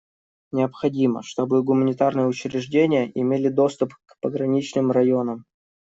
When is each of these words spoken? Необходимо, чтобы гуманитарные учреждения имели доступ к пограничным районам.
Необходимо, 0.51 1.21
чтобы 1.21 1.61
гуманитарные 1.61 2.25
учреждения 2.25 3.11
имели 3.13 3.49
доступ 3.49 3.93
к 4.07 4.19
пограничным 4.19 4.89
районам. 4.89 5.45